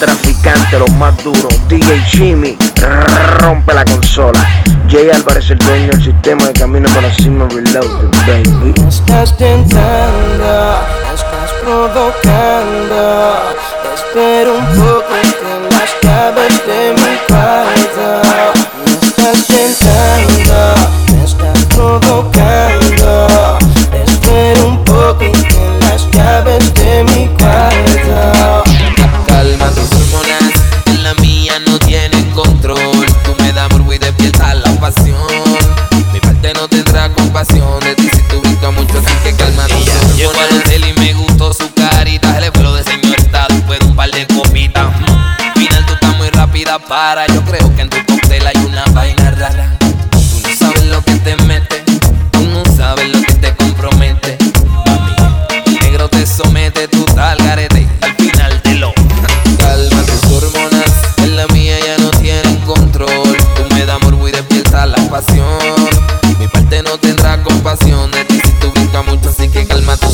traficantes, 0.00 0.80
los 0.80 0.90
más 0.92 1.16
duros. 1.22 1.54
DJ 1.68 2.00
Jimmy, 2.06 2.56
rompe 3.38 3.74
la 3.74 3.84
consola. 3.84 4.40
Jay 4.88 5.10
Álvarez, 5.10 5.50
el 5.50 5.58
dueño 5.58 5.92
del 5.92 6.02
sistema 6.02 6.46
de 6.46 6.52
camino 6.54 6.88
para 6.94 7.14
cima 7.14 7.46
Reloaded, 7.48 8.10
baby. 8.26 8.74
estás 8.88 9.36
tentando, 9.36 10.80
estás 11.14 11.52
provocando. 11.62 13.36
Espero 13.94 14.56
un 14.56 14.66
poco 14.74 15.04
que 15.10 15.52
las 15.70 15.90
llaves 16.02 16.66
de 16.66 16.94
mi 16.94 16.99
para. 46.90 47.24
Yo 47.28 47.40
creo 47.44 47.72
que 47.76 47.82
en 47.82 47.88
tu 47.88 47.96
cóctel 48.04 48.44
hay 48.44 48.56
una 48.66 48.84
vaina 48.86 49.30
rara. 49.30 49.78
Tú 50.10 50.40
no 50.42 50.56
sabes 50.58 50.84
lo 50.86 51.00
que 51.02 51.14
te 51.26 51.36
mete, 51.44 51.84
tú 52.32 52.40
no 52.52 52.64
sabes 52.76 53.08
lo 53.14 53.22
que 53.22 53.34
te 53.34 53.54
compromete. 53.54 54.36
Mami, 54.66 55.78
negro 55.82 56.08
te 56.08 56.26
somete, 56.26 56.88
tú 56.88 57.04
tal 57.14 57.38
garete. 57.38 57.86
Al 58.02 58.16
final 58.16 58.62
te 58.62 58.74
lo 58.74 58.92
calma 59.58 60.02
tus 60.02 60.32
hormonas, 60.32 60.92
en 61.18 61.36
la 61.36 61.46
mía 61.48 61.78
ya 61.78 61.96
no 61.98 62.10
tienen 62.10 62.56
control. 62.62 63.36
Tú 63.56 63.72
me 63.72 63.86
das 63.86 64.02
morbo 64.02 64.26
y 64.28 64.32
despierta 64.32 64.84
la 64.86 64.98
pasión. 65.08 65.46
Mi 66.40 66.48
parte 66.48 66.82
no 66.82 66.98
tendrá 66.98 67.40
compasión 67.44 68.10
de 68.10 68.24
ti 68.24 68.40
si 68.44 68.50
tú 68.54 68.72
brincas 68.72 69.06
mucho, 69.06 69.28
así 69.28 69.48
que 69.48 69.64
calma 69.64 69.96
tus 69.96 70.09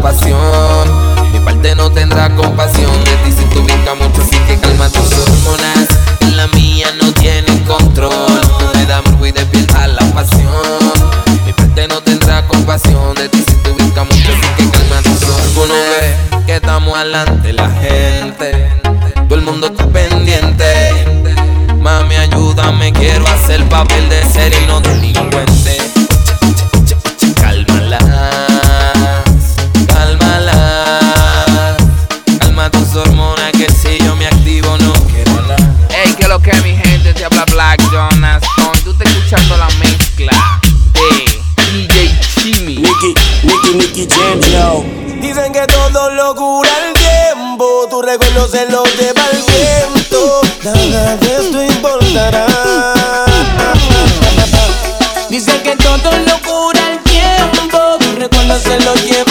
pasión. 0.00 1.32
Mi 1.32 1.40
parte 1.40 1.74
no 1.74 1.90
tendrá 1.90 2.34
compasión 2.34 2.92
de 3.04 3.12
ti 3.24 3.32
si 3.36 3.44
tú 3.54 3.62
brincas 3.62 3.96
mucho, 3.96 4.22
así 4.22 4.36
que 4.46 4.58
calma 4.58 4.88
tus 4.88 5.12
hormonas. 5.12 5.88
La 6.34 6.46
mía 6.48 6.88
no 7.00 7.12
tienen 7.12 7.58
control. 7.64 8.40
Me 8.74 8.86
das 8.86 9.04
morbo 9.04 9.26
y 9.26 9.32
despierta 9.32 9.86
la 9.86 10.04
pasión. 10.12 10.92
Mi 11.46 11.52
parte 11.52 11.88
no 11.88 12.00
tendrá 12.02 12.46
compasión 12.46 13.14
de 13.14 13.28
ti 13.28 13.44
si 13.46 13.54
tú 13.56 13.74
brincas 13.74 14.04
mucho, 14.04 14.32
así 14.32 14.48
que 14.56 14.70
calma 14.70 15.02
tus 15.02 15.22
hormonas. 15.28 16.46
Que 16.46 16.56
estamos 16.56 16.96
adelante 16.96 17.52
la 17.52 17.70
gente. 17.70 18.68
Todo 19.28 19.38
el 19.38 19.42
mundo 19.42 19.68
está 19.68 19.86
pendiente. 19.86 21.34
Mami, 21.78 22.16
ayúdame, 22.16 22.92
quiero 22.92 23.26
hacer 23.28 23.66
papel 23.68 24.08
de 24.08 24.22
serio 24.24 24.58
y 24.62 24.66
no 24.66 24.80
delincuente. 24.80 24.99
Dicen 45.20 45.52
que 45.52 45.66
todo 45.66 46.10
lo 46.10 46.34
cura 46.34 46.70
el 46.86 46.94
tiempo, 46.94 47.86
tu 47.90 48.00
recuerdo 48.00 48.48
se 48.48 48.64
lo 48.70 48.82
lleva 48.84 49.22
el 49.32 49.42
viento. 49.42 50.40
Nada 50.64 51.16
de 51.16 51.36
esto 51.36 51.62
importará. 51.62 52.46
Dicen 55.28 55.62
que 55.62 55.76
todo 55.76 56.10
lo 56.26 56.40
cura 56.42 56.80
el 56.92 56.98
tiempo, 57.02 57.98
tu 58.00 58.12
recuerdo 58.16 58.58
se 58.58 58.80
lo 58.80 58.94
lleva 58.94 59.29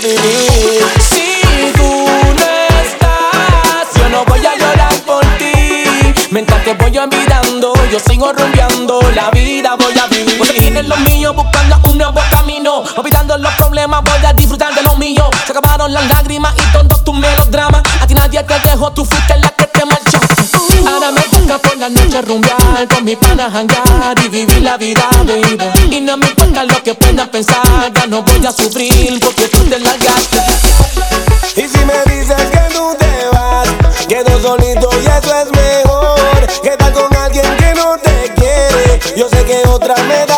Si 0.00 1.70
tú 1.76 1.84
no 1.84 2.46
estás, 2.82 3.94
yo 3.94 4.08
no 4.08 4.24
voy 4.24 4.44
a 4.44 4.56
llorar 4.56 4.92
por 5.06 5.20
ti. 5.38 5.84
Mientras 6.32 6.64
te 6.64 6.74
voy 6.74 6.98
olvidando, 6.98 7.72
yo 7.92 8.00
sigo 8.00 8.32
rumbeando, 8.32 9.00
la 9.14 9.30
vida 9.30 9.76
voy 9.78 9.96
a 9.96 10.08
vivir. 10.08 10.44
Seguir 10.46 10.76
en 10.78 10.88
lo 10.88 10.96
mío, 10.96 11.32
buscando 11.32 11.78
un 11.88 11.98
nuevo 11.98 12.20
camino. 12.32 12.82
Olvidando 12.96 13.38
los 13.38 13.54
problemas, 13.54 14.02
voy 14.02 14.26
a 14.26 14.32
disfrutar 14.32 14.74
de 14.74 14.82
lo 14.82 14.96
mío. 14.96 15.30
Se 15.46 15.52
acabaron 15.52 15.92
las 15.92 16.08
lágrimas 16.08 16.52
y 16.58 16.72
todos 16.72 17.04
tus 17.04 17.16
melodramas. 17.16 17.82
A 18.00 18.06
ti 18.08 18.14
nadie 18.14 18.42
te 18.42 18.58
dejó, 18.68 18.90
tú 18.92 19.04
fuiste 19.04 19.38
la 19.38 19.50
que 19.50 19.68
te 19.68 19.84
marchó. 19.86 20.18
Ahora 20.88 21.12
me 21.12 21.22
toca 21.22 21.58
por 21.58 21.76
la 21.76 21.88
noche 21.88 22.20
rumbear, 22.20 22.56
con 22.88 23.04
mi 23.04 23.16
pana 23.16 23.50
jangar 23.50 24.16
y 24.24 24.28
vivir 24.28 24.62
la 24.62 24.76
vida, 24.76 25.08
baby. 25.24 25.58
Y 25.90 26.00
no 26.00 26.16
me 26.16 26.26
importa 26.26 26.64
lo 26.64 26.82
que 26.82 26.94
puedan 26.94 27.28
pensar, 27.28 27.92
ya 27.94 28.06
no 28.06 28.22
voy 28.22 28.44
a 28.46 28.52
sufrir 28.52 29.20
porque 29.20 29.48
tú 29.48 29.64
te 29.64 29.78
largaste. 29.78 30.38
Y 31.56 31.68
si 31.68 31.78
me 31.84 31.94
dices 32.12 32.50
que 32.50 32.74
tú 32.74 32.96
te 32.98 33.28
vas, 33.32 33.68
quedo 34.08 34.40
solito 34.40 34.88
y 35.02 35.06
eso 35.06 35.34
es 35.40 35.50
mejor. 35.52 36.46
Que 36.62 36.70
estar 36.70 36.92
con 36.92 37.16
alguien 37.16 37.56
que 37.56 37.74
no 37.74 37.96
te 37.98 38.32
quiere, 38.34 39.00
yo 39.16 39.28
sé 39.28 39.44
que 39.44 39.62
otra 39.68 39.94
me 40.04 40.26
da 40.26 40.33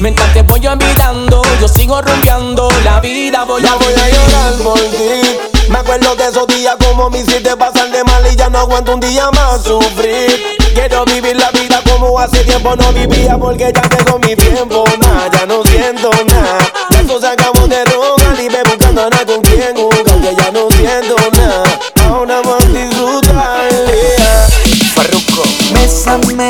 Mientras 0.00 0.32
te 0.32 0.40
voy 0.40 0.66
olvidando, 0.66 1.42
yo 1.60 1.68
sigo 1.68 2.00
rumbeando, 2.00 2.70
la 2.84 3.00
vida 3.00 3.44
voy 3.44 3.60
a 3.60 3.66
Ya 3.66 3.74
voy 3.74 3.92
a 3.92 4.08
llorar 4.08 4.54
por 4.62 4.80
ti. 4.80 5.38
Me 5.68 5.78
acuerdo 5.78 6.16
de 6.16 6.24
esos 6.24 6.46
días 6.46 6.74
como 6.82 7.10
me 7.10 7.18
hiciste 7.18 7.54
pasar 7.54 7.90
de 7.90 8.02
mal 8.04 8.26
y 8.32 8.34
ya 8.34 8.48
no 8.48 8.60
aguanto 8.60 8.94
un 8.94 9.00
día 9.00 9.30
más 9.30 9.62
sufrir. 9.62 10.56
Quiero 10.74 11.04
vivir 11.04 11.36
la 11.36 11.50
vida 11.50 11.82
como 11.86 12.18
hace 12.18 12.42
tiempo 12.44 12.74
no 12.76 12.90
vivía 12.94 13.36
porque 13.36 13.70
ya 13.74 13.82
tengo 13.82 14.18
mi 14.20 14.34
tiempo. 14.34 14.84
Nah, 14.98 15.30
ya 15.30 15.44
no 15.44 15.62
siento 15.64 16.10
nada. 16.26 16.58
Ya 16.90 17.00
eso 17.00 17.20
se 17.20 17.26
acabó 17.26 17.68
de 17.68 17.84
droga. 17.84 18.42
Y 18.42 18.48
ve 18.48 18.62
buscando 18.64 19.02
a 19.02 19.10
con 19.10 19.42
quien 19.42 19.76
jugar. 19.76 20.20
Que 20.22 20.34
ya 20.34 20.50
no 20.50 20.70
siento 20.70 21.16
nada. 21.32 21.78
Ahora 22.08 22.40
vamos 22.42 22.64
a 22.64 22.68
disfrutar. 22.68 23.68
Farruko. 24.94 25.42
Bésame 25.74 26.49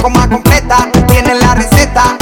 coma 0.00 0.28
completa. 0.28 0.88
Tienes 1.06 1.42
la 1.42 1.54
receta, 1.54 2.16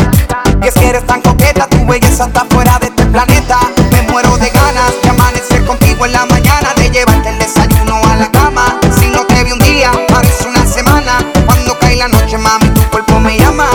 y 0.63 0.67
es 0.67 0.75
que 0.75 0.89
eres 0.89 1.07
tan 1.07 1.21
coqueta, 1.23 1.67
tu 1.69 1.87
belleza 1.87 2.27
está 2.27 2.45
fuera 2.51 2.79
de 2.79 2.87
este 2.87 3.07
planeta. 3.07 3.59
Me 3.93 4.03
muero 4.11 4.37
de 4.39 4.51
ganas 4.51 4.93
de 5.03 5.09
amanecer 5.11 5.65
contigo 5.65 6.07
en 6.07 6.13
la 6.13 6.27
mañana, 6.27 6.73
de 6.77 6.91
llevarte 6.91 7.29
el 7.31 7.39
desayuno 7.39 8.01
a 8.11 8.17
la 8.17 8.31
cama. 8.31 8.79
Si 8.99 9.07
no 9.09 9.25
te 9.27 9.45
vi 9.45 9.53
un 9.53 9.59
día, 9.61 9.93
parece 10.09 10.49
una 10.49 10.67
semana. 10.67 11.19
Cuando 11.47 11.79
cae 11.79 11.97
la 11.97 12.09
noche, 12.09 12.39
mami, 12.39 12.69
tu 12.71 12.83
cuerpo 12.91 13.21
me 13.21 13.39
llama. 13.39 13.69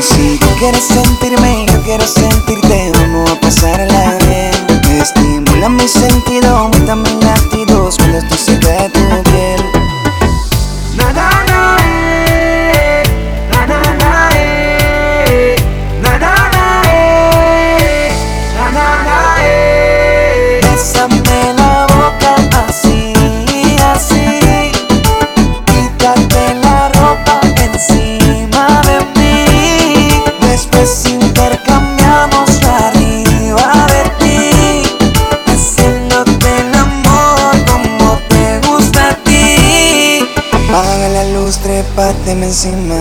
Si 0.00 0.38
tú 0.38 0.48
quieres 0.58 0.86
sentirme, 0.86 1.66
yo 1.66 1.82
quiero 1.82 2.06
sentirte, 2.06 2.92
vamos 2.94 3.30
a 3.30 3.40
pasarla 3.40 4.18
bien. 4.26 4.52
Estimula 5.00 5.68
mi 5.68 5.88
sentido, 5.88 6.56
aumenta 6.56 6.94
mis 6.96 7.14
latidos 7.24 7.96
cuando 7.98 8.18
estoy 8.18 8.38
cerca 8.38 8.68
de 8.68 8.88
tu 8.90 9.23
encima. 42.42 42.96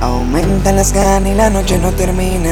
Aumenta 0.00 0.72
las 0.72 0.92
ganas 0.92 1.30
y 1.30 1.34
la 1.34 1.50
noche 1.50 1.78
no 1.78 1.92
termina. 1.92 2.50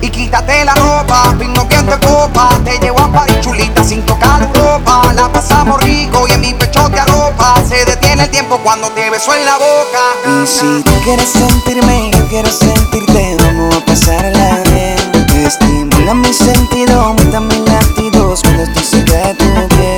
Y 0.00 0.10
quítate 0.10 0.64
la 0.64 0.74
ropa, 0.74 1.34
vino 1.38 1.66
que 1.68 1.76
te 1.76 2.06
copa 2.06 2.50
Te 2.64 2.78
llevo 2.78 3.00
a 3.00 3.10
París 3.10 3.40
chulita 3.40 3.82
sin 3.82 4.02
tocar 4.02 4.46
ropa 4.54 5.12
La 5.14 5.32
pasamos 5.32 5.82
rico 5.82 6.26
y 6.28 6.32
en 6.32 6.40
mi 6.42 6.52
pecho 6.52 6.88
te 6.90 7.00
arropa 7.00 7.56
Se 7.66 7.84
detiene 7.86 8.24
el 8.24 8.30
tiempo 8.30 8.58
cuando 8.62 8.90
te 8.90 9.08
beso 9.10 9.34
en 9.34 9.44
la 9.46 9.54
boca 9.54 10.42
Y 10.42 10.46
si 10.46 10.82
tú 10.82 10.92
quieres 11.02 11.30
sentirme, 11.30 12.10
yo 12.12 12.28
quiero 12.28 12.50
sentirte, 12.50 13.36
vamos 13.40 13.74
a 13.74 13.84
pasarla 13.84 14.62
bien. 14.70 14.96
Estimula 15.44 16.14
mi 16.14 16.32
sentido, 16.32 17.00
aumenta 17.00 17.40
mis 17.40 17.58
latidos 17.60 18.42
cuando 18.42 18.62
estoy 18.62 18.84
cerca 18.84 19.16
de 19.28 19.34
tu 19.34 19.68
piel. 19.68 19.95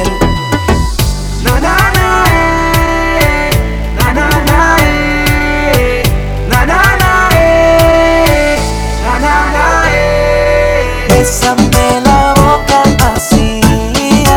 Bésame 11.18 12.00
la 12.04 12.32
boca 12.34 12.84
así, 13.12 13.60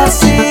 así. 0.04 0.50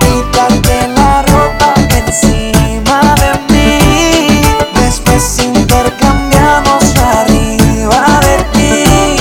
Quítate 0.00 0.88
la 0.96 1.20
ropa 1.24 1.74
encima 1.90 3.14
de 3.20 3.30
mí. 3.52 4.40
Después 4.80 5.38
intercambiamos 5.40 6.96
arriba 6.96 8.20
de 8.22 8.36
ti. 8.54 9.20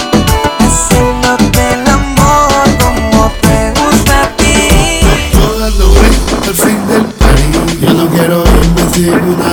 Haciéndote 0.60 1.74
el 1.74 1.86
amor 1.90 2.64
como 2.80 3.30
te 3.42 3.74
gusta 3.82 4.24
a 4.24 4.38
ti. 4.38 5.02
Yo 5.34 5.60
dando 5.60 5.92
break 5.96 6.48
al 6.48 6.56
fin 6.56 6.88
del 6.88 7.06
party 7.20 7.82
Yo 7.82 7.94
no 7.94 8.08
quiero 8.08 8.44
irme 8.46 8.84
sin 8.94 9.14
una 9.16 9.53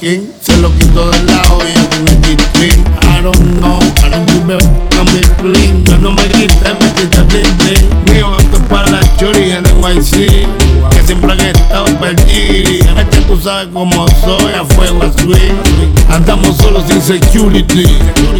Se 0.00 0.56
lo 0.60 0.70
quitó 0.76 1.08
del 1.10 1.26
lado 1.26 1.58
y 1.66 1.72
ya 1.72 1.88
con 1.88 2.08
el 2.08 2.20
G-String 2.20 2.84
I 3.02 3.22
don't 3.22 3.38
know, 3.60 3.78
I 4.04 4.10
don't 4.10 4.28
give 4.30 4.52
a 4.52 4.58
f- 4.58 4.68
I'm 4.98 5.84
Yo 5.84 5.96
no 5.98 6.10
me 6.12 6.22
quité, 6.24 6.74
me 6.80 6.92
quité 6.94 7.22
bling 7.22 7.56
bling 7.58 8.14
Mío, 8.14 8.36
es 8.38 8.60
para 8.68 8.90
la 8.90 9.16
chori 9.16 9.52
en 9.52 9.62
Que 9.62 11.02
siempre 11.06 11.32
han 11.32 11.40
estado 11.40 11.86
perdidos 11.98 12.98
Es 12.98 13.04
que 13.10 13.20
tú 13.26 13.40
sabes 13.40 13.68
cómo 13.72 14.06
soy, 14.24 14.52
a 14.52 14.64
fuego 14.74 15.02
a 15.04 15.12
swing 15.22 16.10
Andamos 16.10 16.56
solos 16.58 16.82
sin 16.88 17.00
security. 17.00 17.86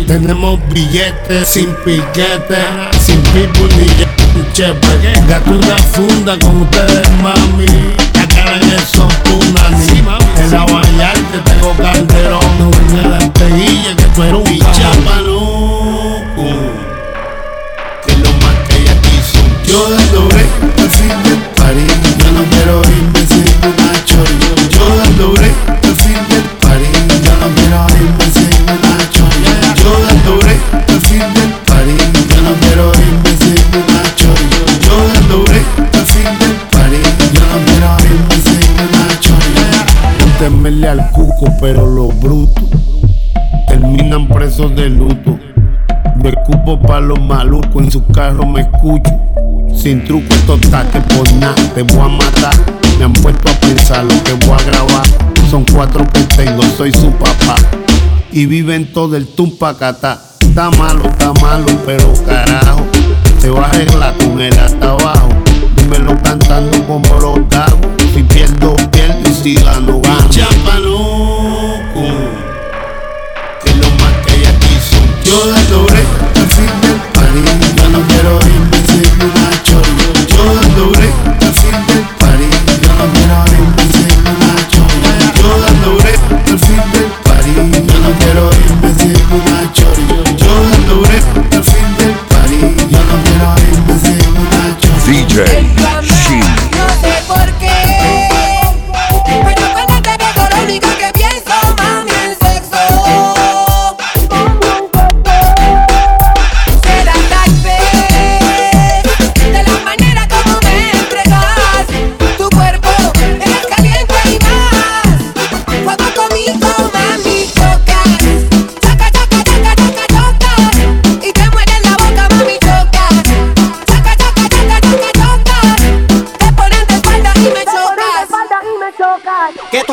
Tenemos 0.06 0.58
billetes 0.72 1.48
sin 1.48 1.72
piquete 1.84 2.58
Sin 3.00 3.20
people 3.32 3.74
ni 3.76 4.52
chepe. 4.52 5.22
Gato 5.28 5.50
una 5.50 5.76
funda 5.78 6.38
con 6.38 6.62
ustedes, 6.62 7.08
mami. 7.22 7.66
La 8.14 8.26
cara 8.28 8.56
en 8.56 8.70
pero 41.64 41.87
los 41.87 42.21
brutos 42.21 42.62
terminan 43.66 44.28
presos 44.28 44.76
de 44.76 44.90
luto. 44.90 45.38
Me 46.23 46.28
escupo 46.28 46.78
pa' 46.78 47.00
los 47.00 47.18
malucos, 47.18 47.85
en 47.85 47.90
su 47.90 48.06
carro 48.09 48.44
me 48.44 48.61
escucho. 48.61 49.11
Sin 49.75 50.04
truco 50.04 50.26
estos 50.35 50.61
taques 50.71 51.02
por 51.16 51.33
nada, 51.33 51.54
te 51.75 51.80
voy 51.80 52.00
a 52.00 52.09
matar. 52.09 52.54
Me 52.99 53.06
han 53.06 53.14
puesto 53.14 53.49
a 53.49 53.54
pensar 53.61 54.04
lo 54.04 54.23
que 54.25 54.35
voy 54.47 54.59
a 54.61 54.62
grabar. 54.62 55.06
Son 55.50 55.64
cuatro 55.73 56.04
que 56.12 56.21
tengo, 56.37 56.62
soy 56.76 56.92
su 56.92 57.11
papá. 57.12 57.56
Y 58.30 58.44
viven 58.44 58.92
todo 58.92 59.16
el 59.16 59.26
tumpacatá. 59.26 60.21
Está 60.40 60.71
malo, 60.73 61.04
está 61.04 61.33
malo, 61.40 61.68
pero 61.87 62.12
carajo. 62.26 62.85
Se 63.38 63.49
va 63.49 63.64
a 63.64 63.71
arreglar 63.71 64.14
con 64.18 64.38
él 64.38 64.52
hasta 64.59 64.90
abajo. 64.90 65.30
Dímelo 65.76 66.14
cantando 66.23 66.87
como 66.87 67.09
los 67.21 67.49
gagos. 67.49 67.80
Si 68.14 68.23
pierdo, 68.23 68.76
pierdo 68.92 69.30
y 69.30 69.33
si 69.33 69.54
gano, 69.54 70.02
gano. 70.02 70.63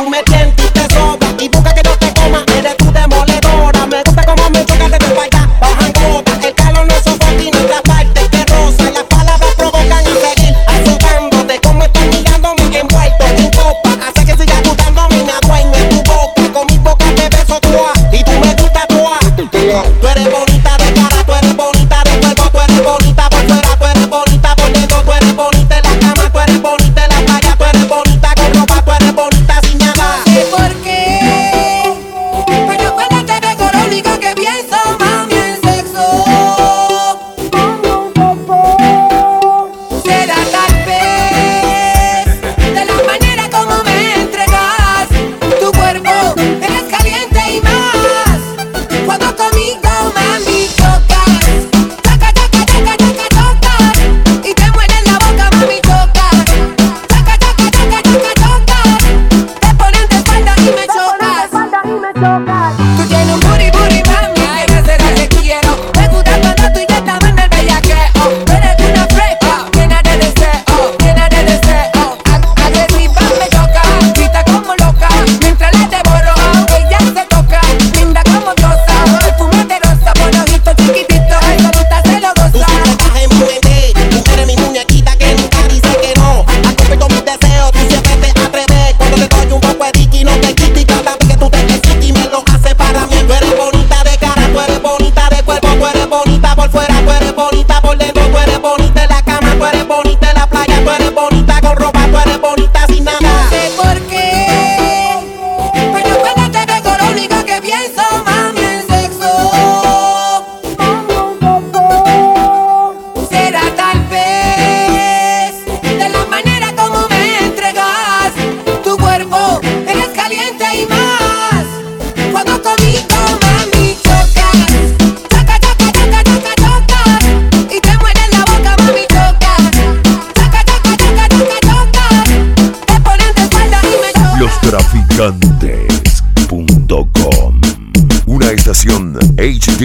tú 0.04 0.10
me 0.10 0.24
tientas 0.24 0.66
y 0.66 0.70
te 0.72 0.94
soba. 0.94 1.28
Y 1.40 1.50
busca 1.50 1.74
que 1.74 1.82
yo 1.84 1.96
te 1.98 2.14
coma, 2.14 2.44
eres 2.58 2.78
tu 2.78 2.92
demoledora. 2.92 3.86
Me 3.88 4.02
gusta 4.04 4.26
como 4.26 4.50
me 4.50 4.66
chocas 4.66 4.92
desde 4.92 5.06
el 5.06 5.31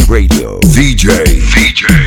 Radio. 0.04 0.60
DJ 0.60 1.08
DJ 1.54 2.05